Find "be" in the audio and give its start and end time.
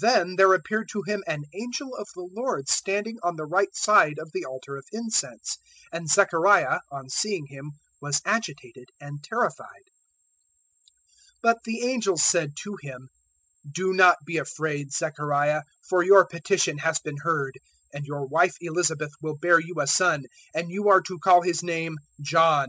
14.24-14.38